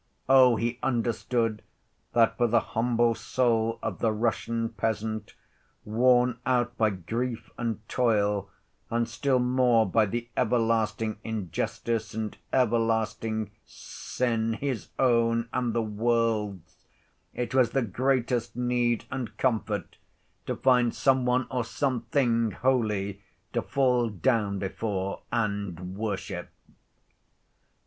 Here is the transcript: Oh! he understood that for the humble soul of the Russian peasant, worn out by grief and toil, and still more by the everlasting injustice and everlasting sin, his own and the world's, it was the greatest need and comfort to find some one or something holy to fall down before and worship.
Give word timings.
Oh! 0.27 0.55
he 0.55 0.79
understood 0.81 1.61
that 2.13 2.35
for 2.35 2.47
the 2.47 2.59
humble 2.73 3.13
soul 3.13 3.77
of 3.83 3.99
the 3.99 4.11
Russian 4.11 4.69
peasant, 4.69 5.35
worn 5.85 6.39
out 6.43 6.75
by 6.75 6.89
grief 6.89 7.51
and 7.55 7.87
toil, 7.87 8.49
and 8.89 9.07
still 9.07 9.37
more 9.37 9.85
by 9.87 10.07
the 10.07 10.27
everlasting 10.35 11.19
injustice 11.23 12.15
and 12.15 12.35
everlasting 12.51 13.51
sin, 13.63 14.53
his 14.53 14.87
own 14.97 15.47
and 15.53 15.71
the 15.75 15.83
world's, 15.83 16.87
it 17.35 17.53
was 17.53 17.69
the 17.69 17.83
greatest 17.83 18.55
need 18.55 19.05
and 19.11 19.37
comfort 19.37 19.97
to 20.47 20.55
find 20.55 20.95
some 20.95 21.27
one 21.27 21.45
or 21.51 21.63
something 21.63 22.49
holy 22.49 23.21
to 23.53 23.61
fall 23.61 24.09
down 24.09 24.57
before 24.57 25.21
and 25.31 25.95
worship. 25.95 26.49